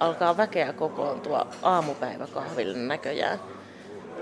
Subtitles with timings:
[0.00, 3.38] Alkaa väkeä kokoontua aamupäiväkahville näköjään.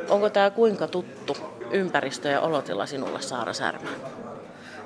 [0.09, 1.37] Onko tämä kuinka tuttu
[1.71, 3.91] ympäristö ja olotila sinulle, Saara Särmä?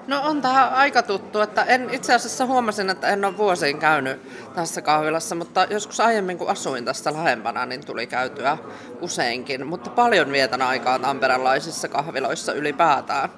[0.06, 4.20] No on tähän aika tuttu, että en itse asiassa huomasin, että en ole vuosiin käynyt
[4.54, 8.58] tässä kahvilassa, mutta joskus aiemmin kun asuin tässä lähempänä, niin tuli käytyä
[9.00, 13.28] useinkin, mutta paljon vietän aikaa tamperelaisissa kahviloissa ylipäätään.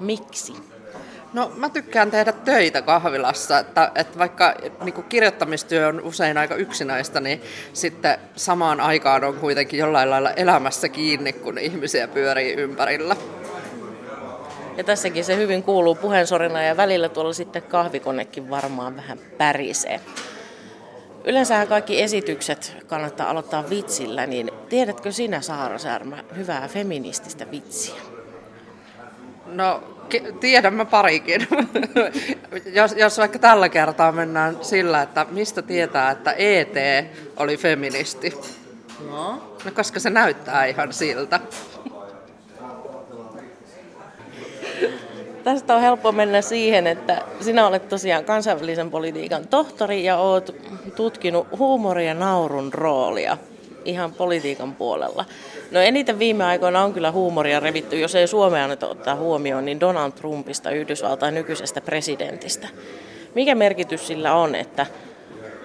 [0.00, 0.73] Miksi?
[1.34, 4.54] No mä tykkään tehdä töitä kahvilassa, että, että vaikka
[4.84, 10.30] niin kuin kirjoittamistyö on usein aika yksinäistä, niin sitten samaan aikaan on kuitenkin jollain lailla
[10.30, 13.16] elämässä kiinni, kun ihmisiä pyörii ympärillä.
[14.76, 20.00] Ja tässäkin se hyvin kuuluu puheensorina ja välillä tuolla sitten kahvikonekin varmaan vähän pärisee.
[21.24, 28.00] Yleensähän kaikki esitykset kannattaa aloittaa vitsillä, niin tiedätkö sinä Saara Särmä hyvää feminististä vitsiä?
[29.46, 29.93] No
[30.40, 31.48] tiedän mä parikin.
[32.78, 36.74] jos, jos vaikka tällä kertaa mennään sillä, että mistä tietää, että ET
[37.36, 38.32] oli feministi.
[39.10, 39.56] No?
[39.64, 41.40] No koska se näyttää ihan siltä.
[45.44, 50.54] Tästä on helppo mennä siihen, että sinä olet tosiaan kansainvälisen politiikan tohtori ja olet
[50.96, 53.38] tutkinut huumoria ja naurun roolia
[53.84, 55.24] ihan politiikan puolella.
[55.70, 59.80] No eniten viime aikoina on kyllä huumoria revitty, jos ei Suomea nyt ottaa huomioon, niin
[59.80, 62.68] Donald Trumpista, Yhdysvaltain nykyisestä presidentistä.
[63.34, 64.86] Mikä merkitys sillä on, että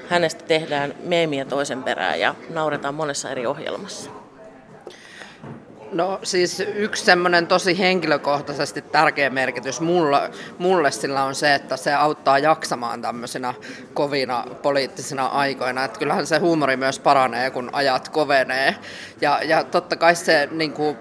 [0.10, 4.19] hänestä tehdään meemiä toisen perään ja nauretaan monessa eri ohjelmassa?
[5.92, 11.94] No siis yksi semmoinen tosi henkilökohtaisesti tärkeä merkitys mulle, mulle sillä on se, että se
[11.94, 13.54] auttaa jaksamaan tämmöisinä
[13.94, 15.84] kovina poliittisina aikoina.
[15.84, 18.76] Että kyllähän se huumori myös paranee, kun ajat kovenee.
[19.22, 20.98] Ja, ja totta kai se niin kuin,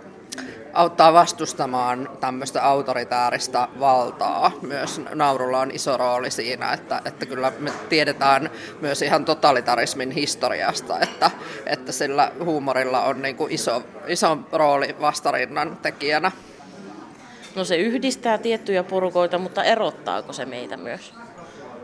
[0.79, 4.51] auttaa vastustamaan tämmöistä autoritääristä valtaa.
[4.63, 11.01] Myös naurulla on iso rooli siinä, että, että kyllä me tiedetään myös ihan totalitarismin historiasta,
[11.01, 11.31] että,
[11.67, 16.33] että sillä huumorilla on niin kuin iso, iso rooli vastarinnan tekijänä.
[17.57, 21.15] No se yhdistää tiettyjä porukoita, mutta erottaako se meitä myös?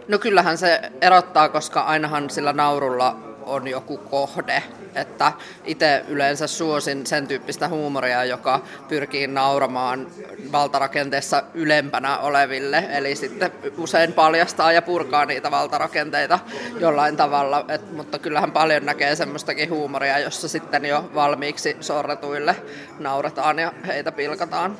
[0.09, 4.63] No kyllähän se erottaa, koska ainahan sillä naurulla on joku kohde.
[4.95, 5.33] Että
[5.65, 10.07] itse yleensä suosin sen tyyppistä huumoria, joka pyrkii nauramaan
[10.53, 12.85] valtarakenteessa ylempänä oleville.
[12.91, 16.39] Eli sitten usein paljastaa ja purkaa niitä valtarakenteita
[16.81, 17.65] jollain tavalla.
[17.69, 22.57] Et, mutta kyllähän paljon näkee semmoistakin huumoria, jossa sitten jo valmiiksi sorretuille
[22.99, 24.77] naurataan ja heitä pilkataan.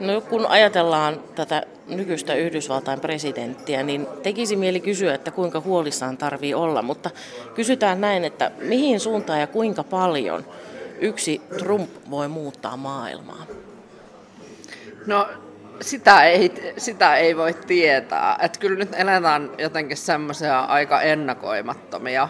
[0.00, 6.54] No kun ajatellaan tätä nykyistä Yhdysvaltain presidenttiä, niin tekisi mieli kysyä, että kuinka huolissaan tarvii
[6.54, 7.10] olla, mutta
[7.54, 10.44] kysytään näin, että mihin suuntaan ja kuinka paljon
[11.00, 13.46] yksi Trump voi muuttaa maailmaa?
[15.06, 15.28] No
[15.80, 18.38] sitä ei, sitä ei voi tietää.
[18.42, 22.28] Että kyllä nyt eletään jotenkin semmoisia aika ennakoimattomia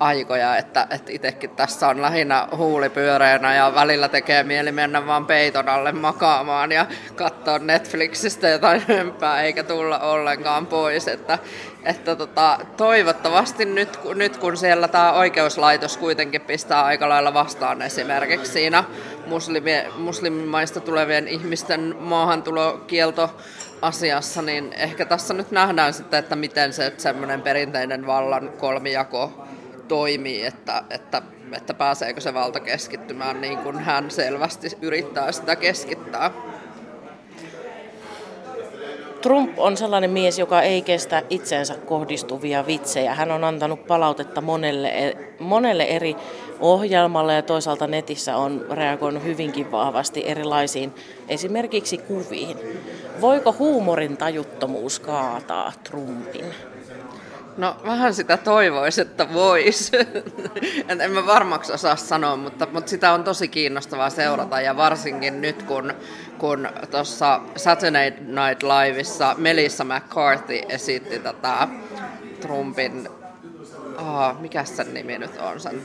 [0.00, 5.68] aikoja, että, että itsekin tässä on lähinnä huulipyöreänä ja välillä tekee mieli mennä vaan peiton
[5.68, 11.08] alle makaamaan ja katsoa Netflixistä jotain hömpää eikä tulla ollenkaan pois.
[11.08, 11.38] Että,
[11.84, 18.52] että tota, toivottavasti nyt, nyt kun siellä tämä oikeuslaitos kuitenkin pistää aika lailla vastaan esimerkiksi
[18.52, 18.84] siinä
[19.26, 23.30] muslimi, muslimimaista tulevien ihmisten maahantulokielto
[23.82, 29.44] asiassa, niin ehkä tässä nyt nähdään sitten, että miten se semmoinen perinteinen vallan kolmijako
[29.88, 31.22] toimii, että, että,
[31.52, 36.30] että pääseekö se valta keskittymään niin kuin hän selvästi yrittää sitä keskittää.
[39.24, 43.14] Trump on sellainen mies, joka ei kestä itseensä kohdistuvia vitsejä.
[43.14, 46.16] Hän on antanut palautetta monelle, monelle eri
[46.60, 50.94] ohjelmalle ja toisaalta netissä on reagoinut hyvinkin vahvasti erilaisiin
[51.28, 52.56] esimerkiksi kuviin.
[53.20, 56.73] Voiko huumorin tajuttomuus kaataa Trumpin?
[57.56, 59.92] No vähän sitä toivoisi, että vois.
[60.88, 65.62] en mä varmaksi osaa sanoa, mutta, mutta sitä on tosi kiinnostavaa seurata ja varsinkin nyt
[65.62, 65.92] kun,
[66.38, 71.68] kun tuossa Saturday Night Liveissa Melissa McCarthy esitti tätä
[72.40, 73.08] Trumpin,
[73.98, 75.82] oh, mikä sen nimi nyt on sen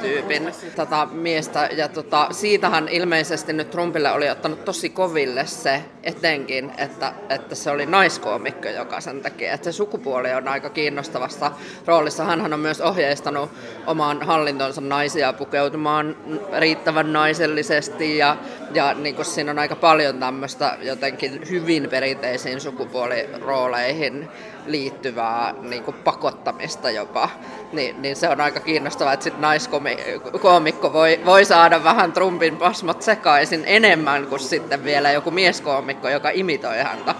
[0.00, 1.68] tyypin tota, miestä.
[1.72, 7.70] Ja tota, siitähän ilmeisesti nyt Trumpille oli ottanut tosi koville se etenkin, että, että se
[7.70, 9.46] oli naiskoomikko, joka sen teki.
[9.46, 11.52] Että se sukupuoli on aika kiinnostavassa
[11.86, 12.24] roolissa.
[12.24, 13.50] Hän on myös ohjeistanut
[13.86, 16.16] omaan hallintonsa naisia pukeutumaan
[16.58, 18.36] riittävän naisellisesti ja,
[18.74, 24.28] ja niin kuin siinä on aika paljon tämmöistä jotenkin hyvin perinteisiin sukupuolirooleihin
[24.66, 27.30] liittyvää niin kuin pakottamista jopa,
[27.72, 33.02] niin, niin se on aika kiinnostavaa, että sitten naiskoomikko voi, voi saada vähän Trumpin pasmat
[33.02, 37.14] sekaisin enemmän kuin sitten vielä joku mieskoomikko, joka imitoi häntä.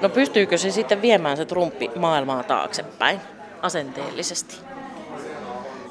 [0.00, 3.20] No pystyykö se sitten viemään se Trumpi maailmaa taaksepäin
[3.62, 4.71] asenteellisesti?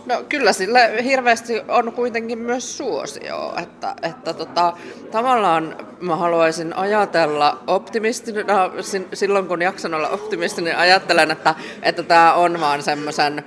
[0.06, 4.74] No kyllä sillä hirveästi on kuitenkin myös suosio, että, että tota,
[5.12, 8.72] tavallaan mä haluaisin ajatella optimistina,
[9.14, 13.44] silloin kun jaksan olla optimistinen, ajattelen, että, että tämä on vaan semmoisen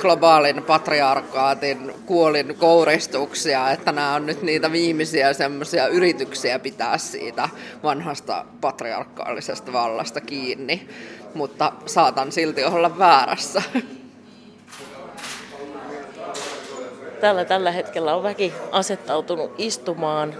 [0.00, 7.48] globaalin patriarkaatin kuolin kouristuksia, että nämä on nyt niitä viimeisiä semmoisia yrityksiä pitää siitä
[7.82, 10.88] vanhasta patriarkaalisesta vallasta kiinni,
[11.34, 13.62] mutta saatan silti olla väärässä.
[17.20, 20.34] Täällä tällä hetkellä on väki asettautunut istumaan.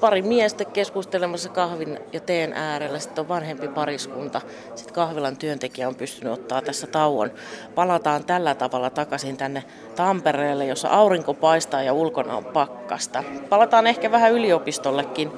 [0.00, 2.98] Pari miestä keskustelemassa kahvin ja teen äärellä.
[2.98, 4.40] Sitten on vanhempi pariskunta.
[4.74, 7.30] Sitten kahvilan työntekijä on pystynyt ottaa tässä tauon.
[7.74, 9.64] Palataan tällä tavalla takaisin tänne
[9.96, 13.24] Tampereelle, jossa aurinko paistaa ja ulkona on pakkasta.
[13.48, 15.32] Palataan ehkä vähän yliopistollekin.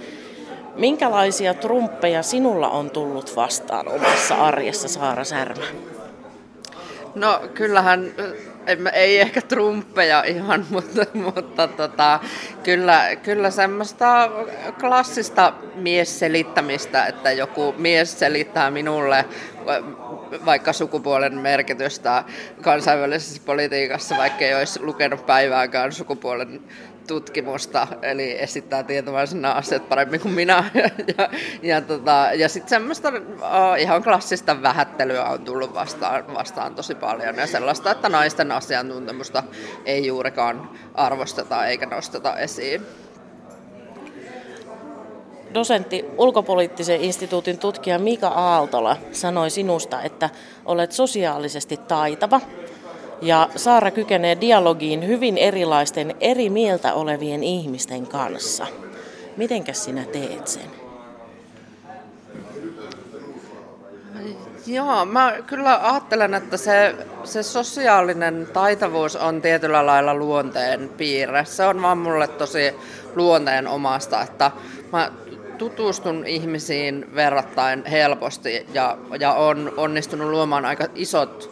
[0.74, 5.64] Minkälaisia trumppeja sinulla on tullut vastaan omassa arjessa, Saara Särmä?
[7.14, 8.14] No kyllähän
[8.92, 12.20] ei ehkä trumppeja ihan, mutta, mutta tota,
[12.62, 14.30] kyllä, kyllä semmoista
[14.80, 19.24] klassista miesselittämistä, että joku mies selittää minulle
[20.44, 22.24] vaikka sukupuolen merkitystä
[22.62, 26.60] kansainvälisessä politiikassa, vaikka ei olisi lukenut päivääkään sukupuolen
[27.06, 28.84] tutkimusta, eli esittää
[29.34, 30.64] nämä asiat paremmin kuin minä.
[31.18, 31.28] ja,
[31.62, 37.36] ja, tota, ja sitten semmoista uh, ihan klassista vähättelyä on tullut vastaan, vastaan tosi paljon,
[37.36, 39.42] ja sellaista, että naisten asiantuntemusta
[39.84, 42.82] ei juurikaan arvosteta eikä nosteta esiin.
[45.54, 50.30] Dosentti ulkopoliittisen instituutin tutkija Mika Aaltola sanoi sinusta, että
[50.64, 52.40] olet sosiaalisesti taitava
[53.22, 58.66] ja Saara kykenee dialogiin hyvin erilaisten eri mieltä olevien ihmisten kanssa.
[59.36, 60.70] Mitenkäs sinä teet sen?
[64.66, 71.44] Joo, mä kyllä ajattelen, että se, se sosiaalinen taitavuus on tietyllä lailla luonteen piirre.
[71.44, 72.74] Se on vaan mulle tosi
[73.16, 74.50] luonteen omasta, että
[74.92, 75.12] mä
[75.58, 81.51] tutustun ihmisiin verrattain helposti ja, ja on onnistunut luomaan aika isot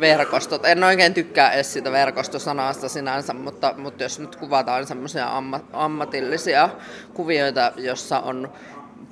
[0.00, 0.64] verkostot.
[0.64, 6.68] En oikein tykkää edes sitä verkostosanasta sinänsä, mutta, mutta jos nyt kuvataan semmoisia amma, ammatillisia
[7.14, 8.52] kuvioita, jossa on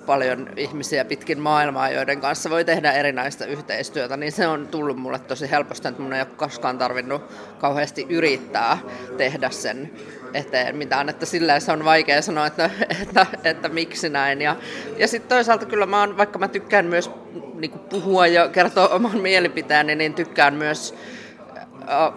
[0.06, 5.19] paljon ihmisiä pitkin maailmaa, joiden kanssa voi tehdä erinäistä yhteistyötä, niin se on tullut mulle
[5.19, 7.23] tosi helposti, että mun ei ole koskaan tarvinnut
[7.58, 8.79] kauheasti yrittää
[9.17, 9.90] tehdä sen
[10.35, 12.70] eteen mitään, että sillä se on vaikea sanoa, että,
[13.02, 14.43] että, että miksi näin.
[14.43, 14.56] Ja,
[14.96, 17.11] ja sitten toisaalta kyllä mä oon, vaikka mä tykkään myös
[17.55, 20.94] niin puhua ja kertoa oman mielipiteeni, niin tykkään myös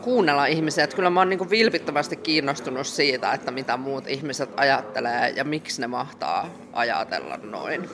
[0.02, 0.84] kuunnella ihmisiä.
[0.84, 5.82] Että kyllä mä oon niin vilpittömästi kiinnostunut siitä, että mitä muut ihmiset ajattelee ja miksi
[5.82, 7.90] ne mahtaa ajatella noin.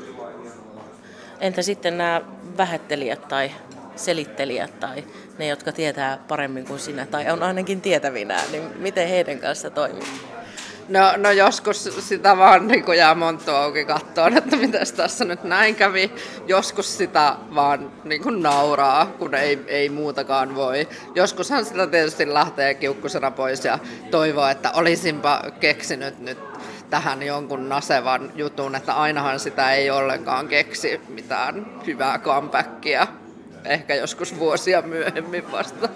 [1.39, 2.21] Entä sitten nämä
[2.57, 3.51] vähättelijät tai
[3.95, 5.03] selittelijät tai
[5.37, 10.07] ne, jotka tietää paremmin kuin sinä tai on ainakin tietävinä, niin miten heidän kanssa toimii?
[10.89, 15.75] No, no joskus sitä vaan niin jää monttu auki kattoon, että mitä tässä nyt näin
[15.75, 16.11] kävi.
[16.47, 20.87] Joskus sitä vaan niin kuin nauraa, kun ei, ei muutakaan voi.
[21.15, 23.79] Joskushan sitä tietysti lähtee kiukkusena pois ja
[24.11, 26.37] toivoo, että olisinpa keksinyt nyt
[26.89, 33.07] tähän jonkun nasevan jutun, että ainahan sitä ei ollenkaan keksi mitään hyvää comebackia.
[33.65, 35.89] Ehkä joskus vuosia myöhemmin vasta.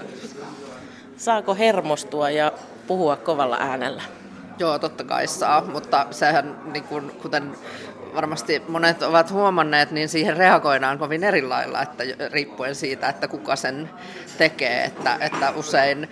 [1.18, 2.52] Saako hermostua ja
[2.88, 4.21] puhua kovalla äänellä?
[4.62, 7.52] Joo, totta kai saa, mutta sehän, niin kuin, kuten
[8.16, 13.56] varmasti monet ovat huomanneet, niin siihen reagoidaan kovin eri lailla, että riippuen siitä, että kuka
[13.56, 13.90] sen
[14.38, 16.10] tekee, että, että usein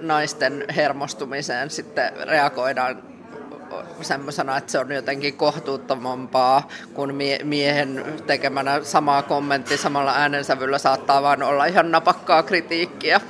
[0.00, 3.02] naisten hermostumiseen sitten reagoidaan
[4.00, 11.42] semmoisena, että se on jotenkin kohtuuttomampaa kuin miehen tekemänä sama kommentti samalla äänensävyllä saattaa vaan
[11.42, 13.20] olla ihan napakkaa kritiikkiä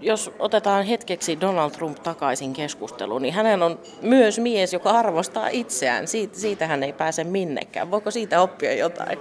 [0.00, 6.08] jos otetaan hetkeksi Donald Trump takaisin keskusteluun, niin hänen on myös mies, joka arvostaa itseään.
[6.08, 7.90] Siitä, siitä hän ei pääse minnekään.
[7.90, 9.18] Voiko siitä oppia jotain?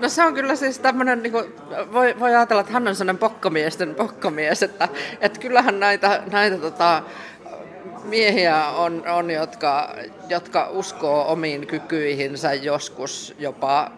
[0.00, 1.32] No se on kyllä siis tämmöinen, niin
[1.92, 4.88] voi, voi ajatella, että hän on sellainen pokkamiesten pokkamies, että,
[5.20, 7.02] että kyllähän näitä, näitä tota,
[8.04, 9.96] miehiä on, on jotka,
[10.28, 13.92] jotka uskoo omiin kykyihinsä joskus jopa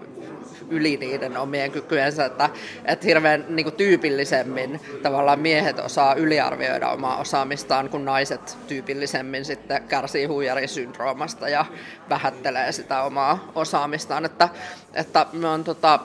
[0.73, 2.51] yli niiden omien kykyensä, että,
[2.85, 9.83] että hirveän niin kuin tyypillisemmin tavallaan miehet osaa yliarvioida omaa osaamistaan, kun naiset tyypillisemmin sitten
[9.89, 11.65] kärsii huijarisyndroomasta ja
[12.09, 14.25] vähättelee sitä omaa osaamistaan.
[14.25, 14.49] Että,
[14.95, 16.01] että me on tota,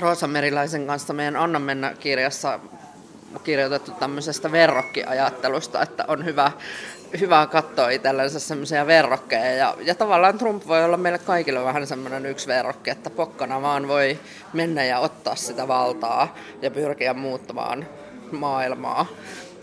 [0.00, 2.60] Roosa Meriläisen kanssa meidän Anna mennä kirjassa
[3.44, 6.52] kirjoitettu tämmöisestä verrokkiajattelusta, että on hyvä
[7.20, 9.52] hyvä katsoa itsellensä semmoisia verrokkeja.
[9.52, 13.88] Ja, ja tavallaan Trump voi olla meille kaikille vähän semmoinen yksi verrokki, että pokkana vaan
[13.88, 14.18] voi
[14.52, 17.86] mennä ja ottaa sitä valtaa ja pyrkiä muuttamaan
[18.32, 19.06] maailmaa.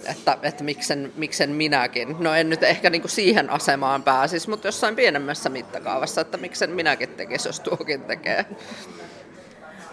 [0.05, 2.15] Että, että miksen, miksen minäkin.
[2.19, 6.69] No en nyt ehkä niin kuin siihen asemaan pääsisi, mutta jossain pienemmässä mittakaavassa, että miksen
[6.69, 8.45] minäkin tekisi, jos tuokin tekee.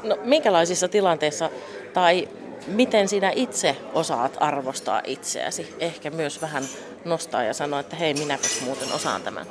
[0.03, 1.51] No minkälaisissa tilanteissa
[1.93, 2.29] tai
[2.67, 5.75] miten sinä itse osaat arvostaa itseäsi?
[5.79, 6.65] Ehkä myös vähän
[7.05, 9.47] nostaa ja sanoa, että hei, minäpäs muuten osaan tämän.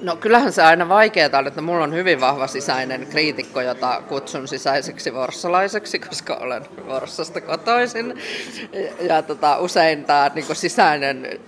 [0.00, 4.48] No kyllähän se aina vaikeaa on, että mulla on hyvin vahva sisäinen kriitikko, jota kutsun
[4.48, 8.22] sisäiseksi vorsalaiseksi, koska olen Vorssasta kotoisin.
[8.72, 11.40] Ja, ja tota, usein tämä niin sisäinen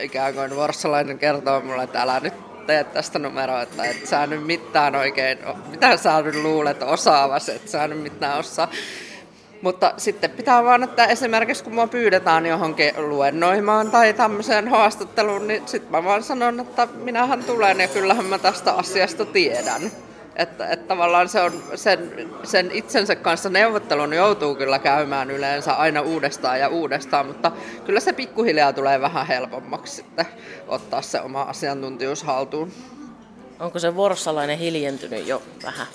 [0.00, 2.34] ikään kuin vorssalainen kertoo mulle, että älä nyt
[2.66, 5.38] tee tästä numeroa, että et sä nyt mitään oikein,
[5.70, 8.68] mitä sä nyt luulet osaavasi, että sä nyt mitään osaa.
[9.62, 15.62] Mutta sitten pitää vaan, että esimerkiksi kun mua pyydetään johonkin luennoimaan tai tämmöiseen haastatteluun, niin
[15.68, 19.82] sitten mä vaan sanon, että minähän tulen ja kyllähän mä tästä asiasta tiedän.
[20.36, 26.00] Että, että tavallaan se on, sen, sen itsensä kanssa neuvottelun joutuu kyllä käymään yleensä aina
[26.00, 27.52] uudestaan ja uudestaan, mutta
[27.84, 30.26] kyllä se pikkuhiljaa tulee vähän helpommaksi sitten
[30.68, 32.72] ottaa se oma asiantuntijuus haltuun.
[33.60, 35.86] Onko se vorssalainen hiljentynyt jo vähän?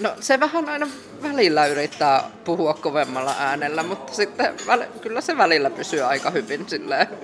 [0.00, 0.86] No se vähän aina
[1.22, 4.54] välillä yrittää puhua kovemmalla äänellä, mutta sitten
[5.00, 6.66] kyllä se välillä pysyy aika hyvin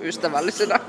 [0.01, 0.79] ystävällisenä.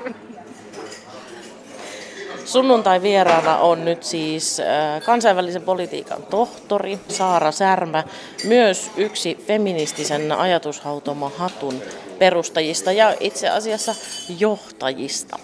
[2.45, 8.05] Sunnuntai vieraana on nyt siis äh, kansainvälisen politiikan tohtori Saara Särmä,
[8.45, 11.83] myös yksi feministisen ajatushautomo Hatun
[12.19, 13.95] perustajista ja itse asiassa
[14.39, 15.39] johtajista.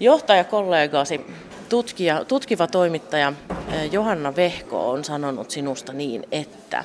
[0.00, 1.20] Johtajakollegasi,
[1.68, 6.84] tutkija, tutkiva toimittaja äh, Johanna Vehko on sanonut sinusta niin, että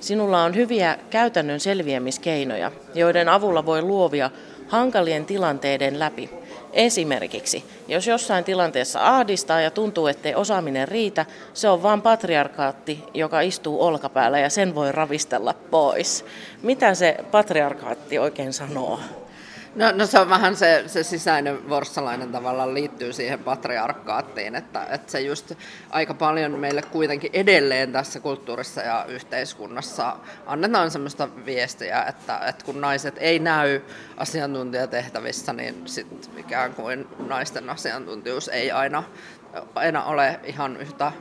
[0.00, 4.30] sinulla on hyviä käytännön selviämiskeinoja, joiden avulla voi luovia
[4.68, 6.30] hankalien tilanteiden läpi
[6.76, 13.40] Esimerkiksi, jos jossain tilanteessa ahdistaa ja tuntuu, ettei osaaminen riitä, se on vain patriarkaatti, joka
[13.40, 16.24] istuu olkapäällä ja sen voi ravistella pois.
[16.62, 19.00] Mitä se patriarkaatti oikein sanoo?
[19.76, 25.12] No, no se on vähän se, se sisäinen vorssalainen tavallaan liittyy siihen patriarkaattiin, että, että
[25.12, 25.52] se just
[25.90, 30.16] aika paljon meille kuitenkin edelleen tässä kulttuurissa ja yhteiskunnassa
[30.46, 33.80] annetaan sellaista viestiä, että, että kun naiset ei näy
[34.16, 39.02] asiantuntijatehtävissä, niin sit ikään kuin naisten asiantuntijuus ei aina,
[39.74, 41.12] aina ole ihan yhtä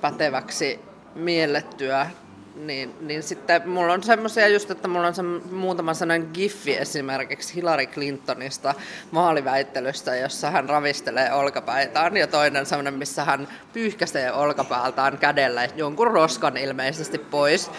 [0.00, 0.80] päteväksi
[1.14, 2.10] miellettyä
[2.56, 7.54] niin, niin sitten mulla on semmoisia just, että mulla on se muutama sellainen giffi esimerkiksi
[7.54, 8.74] Hillary Clintonista
[9.14, 16.56] vaaliväittelystä, jossa hän ravistelee olkapäitään ja toinen semmoinen, missä hän pyyhkäsee olkapäältään kädellä jonkun roskan
[16.56, 17.70] ilmeisesti pois,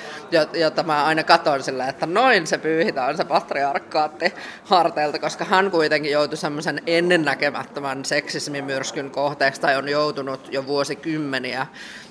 [0.54, 6.12] jota mä aina katon sillä, että noin se pyyhitään se patriarkkaatti harteilta, koska hän kuitenkin
[6.12, 11.68] joutui semmoisen ennennäkemättömän seksismimyrskyn kohteeksi tai on joutunut jo vuosikymmeniä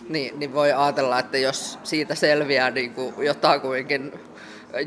[0.08, 4.12] niin, niin voi ajatella, että jos siitä selviää niin kuin jotakuinkin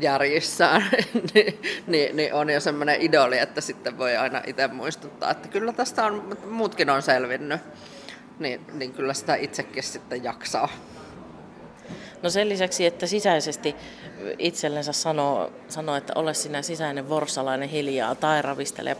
[0.00, 0.82] järjissään,
[1.34, 5.72] niin, niin, niin on jo semmoinen idoli, että sitten voi aina itse muistuttaa, että kyllä
[5.72, 7.60] tästä on, muutkin on selvinnyt,
[8.38, 10.68] niin, niin kyllä sitä itsekin sitten jaksaa.
[12.22, 13.76] No sen lisäksi, että sisäisesti
[14.38, 18.96] itsellensä sanoo, sanoo että ole sinä sisäinen vorsalainen hiljaa tai ravistelee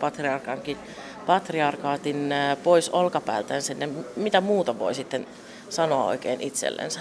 [1.26, 5.26] patriarkaatin, pois olkapäältään sinne, mitä muuta voi sitten
[5.70, 7.00] sanoa oikein itsellensä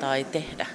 [0.00, 0.66] tai tehdä?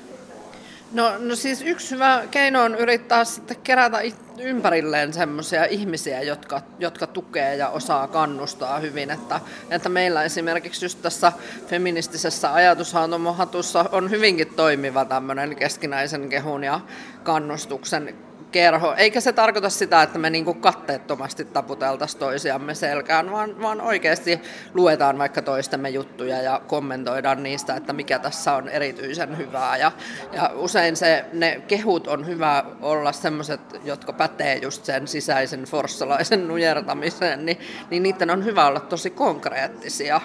[0.92, 4.02] No, no siis yksi hyvä keino on yrittää sitten kerätä
[4.40, 9.12] ympärilleen semmoisia ihmisiä, jotka, jotka tukee ja osaa kannustaa hyvin.
[9.12, 11.32] Että, että meillä esimerkiksi just tässä
[11.68, 16.80] feministisessä ajatushautomohatussa on hyvinkin toimiva tämmöinen keskinäisen kehun ja
[17.24, 18.16] kannustuksen
[18.52, 18.94] kerho.
[18.98, 24.40] Eikä se tarkoita sitä, että me niinku katteettomasti taputeltaisiin toisiamme selkään, vaan, vaan oikeasti
[24.74, 29.78] luetaan vaikka toistemme juttuja ja kommentoidaan niistä, että mikä tässä on erityisen hyvää.
[29.78, 29.92] Ja,
[30.32, 36.48] ja usein se, ne kehut on hyvä olla sellaiset, jotka pätee just sen sisäisen forssalaisen
[36.48, 40.22] nujertamiseen, niin, niin niiden on hyvä olla tosi konkreettisia.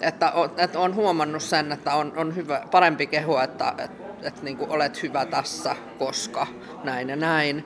[0.00, 4.56] Että, että on huomannut sen, että on, on hyvä, parempi kehua, että, että että niin
[4.56, 6.46] kuin olet hyvä tässä, koska
[6.84, 7.64] näin ja näin,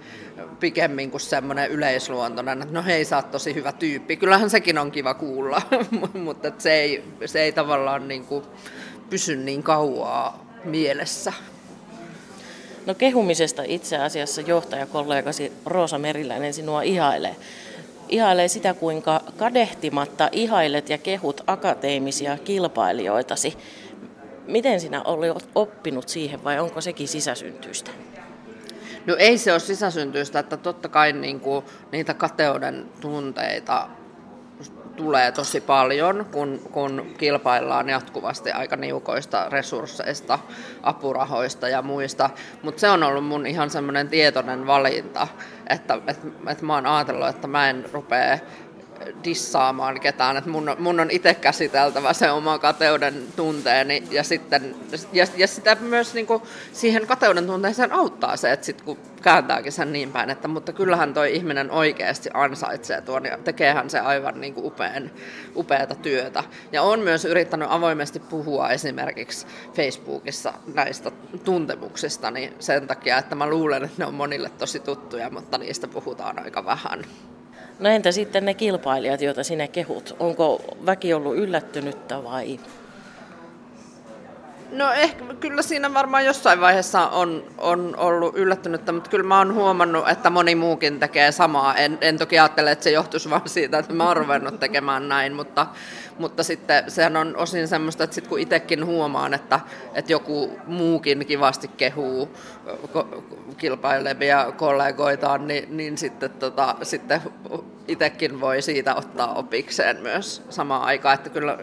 [0.61, 4.17] pikemmin kuin semmoinen yleisluontoinen, että no hei, sä oot tosi hyvä tyyppi.
[4.17, 5.63] Kyllähän sekin on kiva kuulla,
[6.25, 8.45] mutta se ei, se ei tavallaan niin kuin
[9.11, 11.33] pysy niin kauaa mielessä.
[12.87, 17.37] No kehumisesta itse asiassa johtajakollegasi Roosa Meriläinen sinua ihailee.
[18.09, 23.57] Ihailee sitä, kuinka kadehtimatta ihailet ja kehut akateemisia kilpailijoitasi.
[24.49, 27.91] Miten sinä olet oppinut siihen vai onko sekin sisäsyntyistä?
[29.07, 33.89] No ei se ole sisäsyntyistä, että totta kai niin kuin, niitä kateuden tunteita
[34.97, 40.39] tulee tosi paljon, kun, kun kilpaillaan jatkuvasti aika niukoista resursseista,
[40.83, 42.31] apurahoista ja muista.
[42.63, 45.29] Mutta se on ollut mun ihan semmoinen tietoinen valinta,
[45.69, 48.39] että et, et mä oon ajatellut, että mä en rupea
[49.25, 54.75] dissaamaan ketään, että mun, mun on itse käsiteltävä se oma kateuden tunteeni ja sitten
[55.13, 59.73] ja, ja sitä myös niin kuin, siihen kateuden tunteeseen auttaa se, että sit kun kääntääkin
[59.73, 64.41] sen niin päin, että mutta kyllähän toi ihminen oikeasti ansaitsee tuon ja tekeehän se aivan
[64.41, 65.11] niin kuin upean,
[65.57, 66.45] upeata työtä.
[66.73, 71.11] Ja on myös yrittänyt avoimesti puhua esimerkiksi Facebookissa näistä
[71.45, 75.89] tuntemuksista niin sen takia, että mä luulen, että ne on monille tosi tuttuja, mutta niistä
[75.89, 77.05] puhutaan aika vähän.
[77.79, 80.17] No entä sitten ne kilpailijat, joita sinä kehut?
[80.21, 82.61] Onko väki ollut yllättynyttä vai?
[84.71, 89.55] No ehkä kyllä siinä varmaan jossain vaiheessa on, on ollut yllättynyttä, mutta kyllä mä oon
[89.55, 91.75] huomannut, että moni muukin tekee samaa.
[91.75, 95.33] En, en toki ajattele, että se johtuisi vaan siitä, että mä oon ruvennut tekemään näin,
[95.33, 95.67] mutta,
[96.19, 99.61] mutta sitten sehän on osin semmoista, että sit kun itsekin huomaan, että,
[99.95, 102.29] että joku muukin kivasti kehuu
[103.57, 107.23] kilpailevia kollegoitaan, niin, niin sitten, tota, sitten
[107.89, 111.15] itsekin voi siitä ottaa opikseen myös samaan aikaan.
[111.15, 111.59] Että kyllä,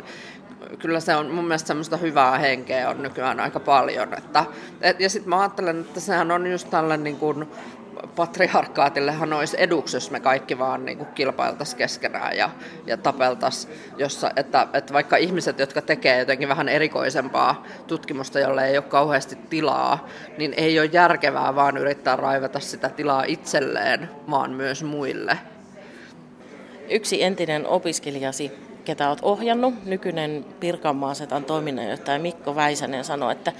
[0.79, 4.13] kyllä se on mun mielestä semmoista hyvää henkeä on nykyään aika paljon.
[4.17, 4.45] Että,
[4.81, 7.47] et, ja sitten mä ajattelen, että sehän on just tällainen niin kuin,
[8.15, 12.49] patriarkaatillehan olisi eduksi, jos me kaikki vaan niin kuin kilpailtaisiin keskenään ja,
[12.87, 18.77] ja tapeltaisiin, jossa, että, että vaikka ihmiset, jotka tekee jotenkin vähän erikoisempaa tutkimusta, jolle ei
[18.77, 20.07] ole kauheasti tilaa,
[20.37, 25.37] niin ei ole järkevää vaan yrittää raivata sitä tilaa itselleen, vaan myös muille.
[26.89, 28.51] Yksi entinen opiskelijasi,
[28.85, 33.53] ketä olet ohjannut, nykyinen Pirkanmaan setan toiminnanjohtaja Mikko Väisänen sanoi, että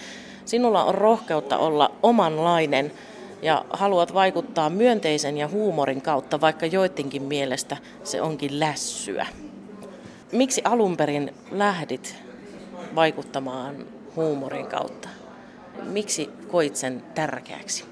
[0.45, 2.91] sinulla on rohkeutta olla omanlainen–
[3.41, 9.27] ja haluat vaikuttaa myönteisen ja huumorin kautta, vaikka joidenkin mielestä se onkin lässyä.
[10.31, 12.15] Miksi alun perin lähdit
[12.95, 13.75] vaikuttamaan
[14.15, 15.09] huumorin kautta?
[15.83, 17.85] Miksi koit sen tärkeäksi?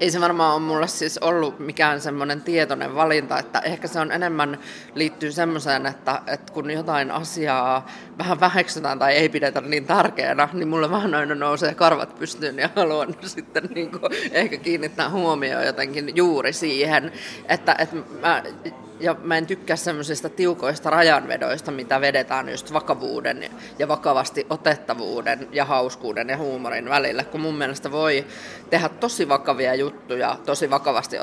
[0.00, 4.12] Ei se varmaan ole mulle siis ollut mikään semmoinen tietoinen valinta, että ehkä se on
[4.12, 4.58] enemmän
[4.94, 7.86] liittyy semmoiseen, että, että kun jotain asiaa
[8.18, 12.70] vähän väheksytään tai ei pidetä niin tärkeänä, niin mulle vähän aina nousee karvat pystyyn ja
[12.76, 17.12] haluan sitten niin kuin ehkä kiinnittää huomioon jotenkin juuri siihen,
[17.48, 18.42] että, että mä
[19.00, 25.64] ja mä en tykkää semmoisista tiukoista rajanvedoista, mitä vedetään just vakavuuden ja vakavasti otettavuuden ja
[25.64, 28.26] hauskuuden ja huumorin välillä, kun mun mielestä voi
[28.70, 31.16] tehdä tosi vakavia juttuja tosi vakavasti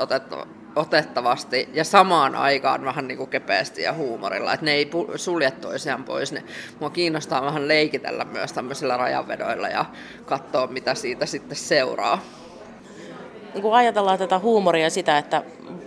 [0.76, 6.04] otettavasti ja samaan aikaan vähän niin kuin kepeästi ja huumorilla, että ne ei sulje toisiaan
[6.04, 6.32] pois.
[6.32, 6.44] Ne,
[6.80, 9.84] mua kiinnostaa vähän leikitellä myös tämmöisillä rajanvedoilla ja
[10.24, 12.22] katsoa, mitä siitä sitten seuraa
[13.60, 15.42] kun ajatellaan tätä huumoria ja sitä, että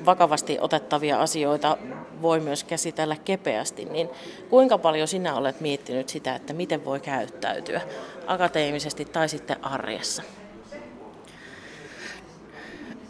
[0.06, 1.78] vakavasti otettavia asioita
[2.22, 4.10] voi myös käsitellä kepeästi, niin
[4.50, 7.82] kuinka paljon sinä olet miettinyt sitä, että miten voi käyttäytyä
[8.28, 10.24] akateemisesti tai sitten arjessa?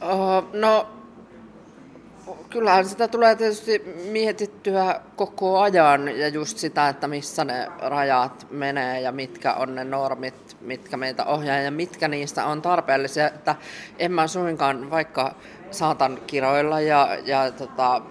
[0.01, 0.87] Uh, no
[2.49, 3.79] kyllähän sitä tulee tietysti
[4.11, 9.83] mietittyä koko ajan ja just sitä, että missä ne rajat menee ja mitkä on ne
[9.83, 13.27] normit, mitkä meitä ohjaa ja mitkä niistä on tarpeellisia.
[13.27, 13.55] Että
[13.99, 15.35] en mä suinkaan vaikka
[15.71, 18.01] saatan kiroilla ja, ja tota,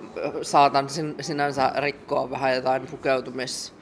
[0.42, 3.74] saatan sin, sinänsä rikkoa vähän jotain pukeutumis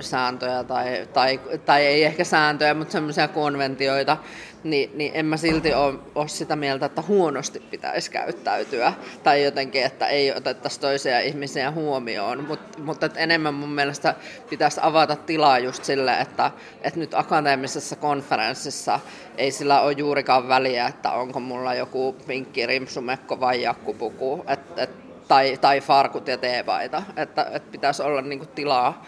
[0.00, 4.16] sääntöjä tai, tai, tai ei ehkä sääntöjä, mutta semmoisia konventioita,
[4.64, 8.92] niin, niin en mä silti ole, sitä mieltä, että huonosti pitäisi käyttäytyä.
[9.22, 14.14] Tai jotenkin, että ei otettaisi toisia ihmisiä huomioon, Mut, mutta että enemmän mun mielestä
[14.50, 16.50] pitäisi avata tilaa just sille, että,
[16.82, 19.00] että nyt akateemisessa konferenssissa
[19.36, 24.90] ei sillä ole juurikaan väliä, että onko mulla joku pinkki rimsumekko vai jakkupuku, et, et,
[25.28, 29.04] tai, tai farkut ja teepaita, että, että pitäisi olla niinku tilaa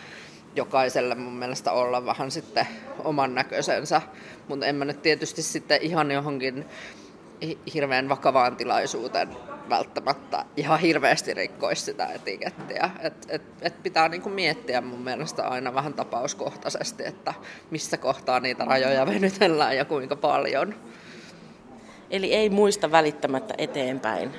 [0.56, 2.66] jokaiselle mun mielestä olla vähän sitten
[3.04, 4.02] oman näköisensä,
[4.48, 6.64] mutta en mä nyt tietysti sitten ihan johonkin
[7.74, 9.28] hirveän vakavaan tilaisuuteen
[9.68, 12.90] välttämättä ihan hirveästi rikkoisi sitä etikettiä.
[13.00, 17.34] Et, et, et pitää niinku miettiä mun mielestä aina vähän tapauskohtaisesti, että
[17.70, 20.74] missä kohtaa niitä rajoja venytellään ja kuinka paljon.
[22.10, 24.30] Eli ei muista välittämättä eteenpäin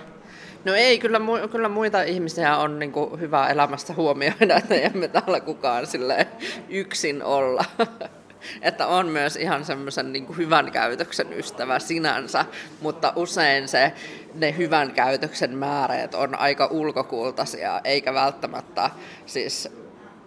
[0.65, 1.19] No ei, kyllä,
[1.51, 6.27] kyllä muita ihmisiä on niin kuin hyvä elämässä huomioida, että emme täällä kukaan sille
[6.69, 7.65] yksin olla.
[8.61, 12.45] että on myös ihan semmoisen niin hyvän käytöksen ystävä sinänsä,
[12.81, 13.93] mutta usein se,
[14.33, 18.89] ne hyvän käytöksen määreet on aika ulkokultaisia, eikä välttämättä
[19.25, 19.69] siis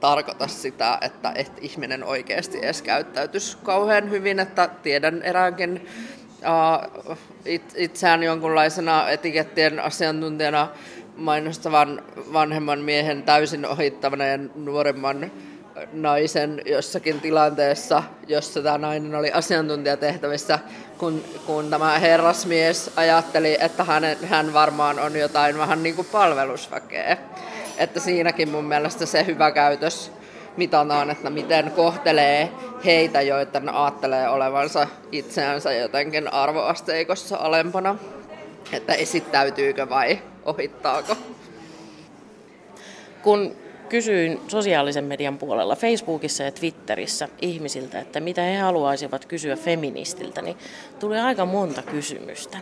[0.01, 5.89] tarkoita sitä, että, että ihminen oikeasti edes käyttäytyisi kauhean hyvin, että tiedän eräänkin
[7.77, 10.69] itseään jonkunlaisena etikettien asiantuntijana
[11.17, 15.31] mainostavan vanhemman miehen täysin ohittaneen nuoremman
[15.93, 20.59] naisen jossakin tilanteessa, jossa tämä nainen oli asiantuntijatehtävissä,
[20.99, 27.17] kun, kun tämä herrasmies ajatteli, että hän, hän varmaan on jotain vähän niin kuin palvelusväkeä.
[27.79, 30.13] Että siinäkin mun mielestä se hyvä käytös
[30.57, 32.53] mitataan, että miten kohtelee
[32.85, 37.99] heitä, joita ajattelee olevansa itseänsä jotenkin arvoasteikossa alempana.
[38.73, 41.17] Että esittäytyykö vai ohittaako.
[43.23, 43.57] Kun
[43.89, 50.57] kysyin sosiaalisen median puolella Facebookissa ja Twitterissä ihmisiltä, että mitä he haluaisivat kysyä feministiltä, niin
[50.99, 52.59] tuli aika monta kysymystä.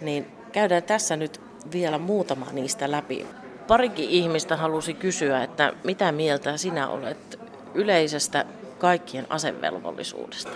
[0.00, 1.40] Niin käydään tässä nyt
[1.72, 3.26] vielä muutama niistä läpi.
[3.68, 7.38] Parikin ihmistä halusi kysyä, että mitä mieltä sinä olet
[7.74, 8.44] yleisestä
[8.78, 10.50] kaikkien asevelvollisuudesta?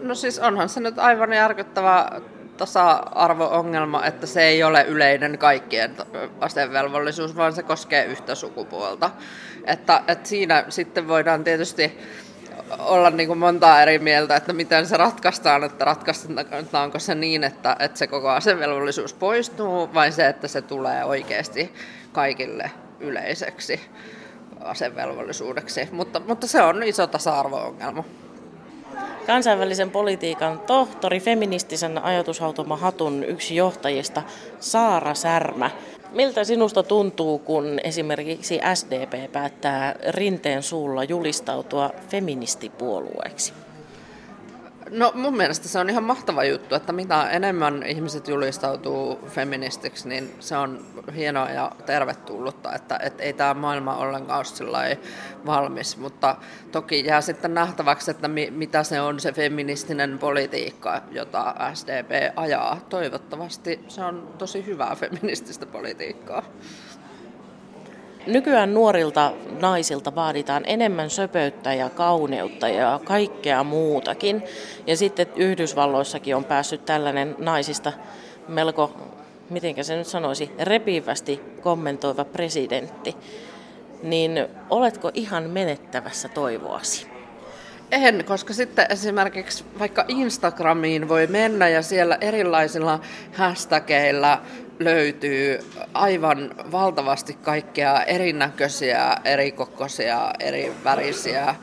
[0.00, 2.20] No siis onhan se nyt aivan järkyttävä
[2.56, 5.96] tasa-arvo-ongelma, että se ei ole yleinen kaikkien
[6.40, 9.10] asevelvollisuus, vaan se koskee yhtä sukupuolta.
[9.64, 11.98] Että, että siinä sitten voidaan tietysti
[12.78, 17.76] olla niin kuin montaa eri mieltä, että miten se ratkaistaan, että ratkaistetaanko se niin, että,
[17.78, 21.72] että se koko asevelvollisuus poistuu, vai se, että se tulee oikeasti
[22.12, 23.80] kaikille yleiseksi
[24.60, 25.88] asevelvollisuudeksi.
[25.92, 28.04] Mutta, mutta se on iso tasa-arvo-ongelma
[29.26, 34.22] kansainvälisen politiikan tohtori, feministisen ajatushautoma Hatun yksi johtajista,
[34.60, 35.70] Saara Särmä.
[36.12, 43.52] Miltä sinusta tuntuu, kun esimerkiksi SDP päättää rinteen suulla julistautua feministipuolueeksi?
[44.92, 50.34] No mun mielestä se on ihan mahtava juttu, että mitä enemmän ihmiset julistautuu feministiksi, niin
[50.40, 54.98] se on hienoa ja tervetullutta, että, että ei tämä maailma ollenkaan ole
[55.46, 56.36] valmis, mutta
[56.72, 62.80] toki jää sitten nähtäväksi, että mi, mitä se on se feministinen politiikka, jota SDP ajaa.
[62.88, 66.42] Toivottavasti se on tosi hyvää feminististä politiikkaa.
[68.26, 74.42] Nykyään nuorilta naisilta vaaditaan enemmän söpöyttä ja kauneutta ja kaikkea muutakin.
[74.86, 77.92] Ja sitten Yhdysvalloissakin on päässyt tällainen naisista
[78.48, 78.96] melko,
[79.50, 83.16] miten se nyt sanoisi, repivästi kommentoiva presidentti.
[84.02, 87.06] Niin oletko ihan menettävässä toivoasi?
[87.92, 93.00] En, koska sitten esimerkiksi vaikka Instagramiin voi mennä ja siellä erilaisilla
[93.32, 94.42] hashtageilla
[94.78, 95.58] löytyy
[95.94, 101.54] aivan valtavasti kaikkea erinäköisiä, erikokoisia, eri värisiä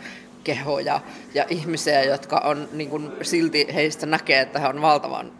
[0.44, 1.00] kehoja
[1.34, 5.32] ja ihmisiä, jotka on niin kuin, silti heistä näkee, että he on valtavan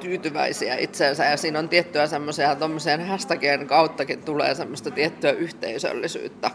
[0.00, 1.24] tyytyväisiä itseensä.
[1.24, 6.50] Ja siinä on tiettyä semmoisia tuommoisen hashtagien kauttakin tulee semmoista tiettyä yhteisöllisyyttä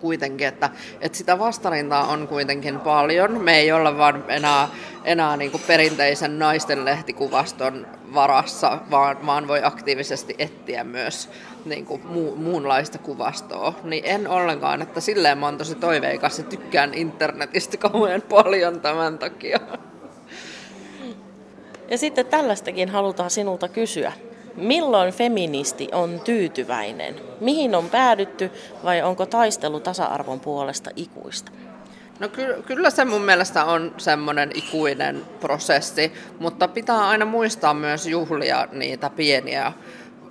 [0.00, 3.40] kuitenkin, että, että sitä vastarintaa on kuitenkin paljon.
[3.40, 4.68] Me ei olla vaan enää,
[5.04, 11.30] enää niin kuin perinteisen naisten lehtikuvaston varassa, vaan, vaan voi aktiivisesti etsiä myös
[11.64, 13.74] niin kuin mu, muunlaista kuvastoa.
[13.84, 19.18] Niin en ollenkaan, että silleen mä oon tosi toiveikas ja tykkään internetistä kauhean paljon tämän
[19.18, 19.60] takia.
[21.90, 24.12] Ja sitten tällaistakin halutaan sinulta kysyä.
[24.60, 27.14] Milloin feministi on tyytyväinen?
[27.40, 28.50] Mihin on päädytty
[28.84, 31.52] vai onko taistelu tasa-arvon puolesta ikuista?
[32.20, 38.06] No ky- kyllä se mun mielestä on semmoinen ikuinen prosessi, mutta pitää aina muistaa myös
[38.06, 39.72] juhlia niitä pieniä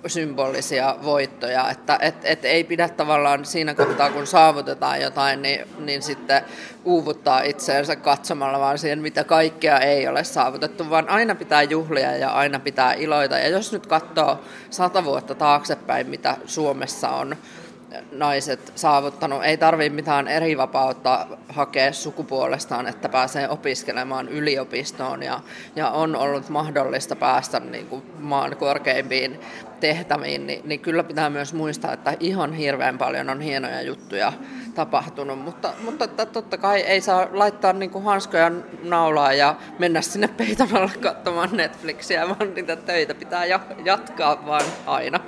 [0.06, 6.02] symbolisia voittoja, että et, et ei pidä tavallaan siinä kohtaa, kun saavutetaan jotain, niin, niin
[6.02, 6.42] sitten
[6.84, 12.30] uuvuttaa itseensä katsomalla vaan siihen, mitä kaikkea ei ole saavutettu, vaan aina pitää juhlia ja
[12.30, 13.38] aina pitää iloita.
[13.38, 17.36] Ja jos nyt katsoo sata vuotta taaksepäin, mitä Suomessa on
[18.12, 19.44] naiset saavuttanut.
[19.44, 25.40] Ei tarvitse mitään eri vapautta hakea sukupuolestaan, että pääsee opiskelemaan yliopistoon ja,
[25.76, 29.40] ja on ollut mahdollista päästä niin kuin maan korkeimpiin
[29.80, 34.32] tehtäviin, niin, niin kyllä pitää myös muistaa, että ihan hirveän paljon on hienoja juttuja
[34.74, 38.50] tapahtunut, mutta, mutta totta kai ei saa laittaa niin kuin hanskoja
[38.82, 43.44] naulaa ja mennä sinne peitämällä katsomaan Netflixiä, vaan niitä töitä pitää
[43.84, 45.20] jatkaa vaan aina.